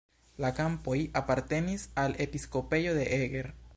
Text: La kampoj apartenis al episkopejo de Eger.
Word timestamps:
La 0.43 0.49
kampoj 0.59 0.95
apartenis 1.21 1.83
al 2.05 2.17
episkopejo 2.29 2.97
de 3.01 3.05
Eger. 3.19 3.45